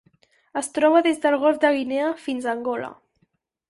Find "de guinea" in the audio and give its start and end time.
1.67-2.11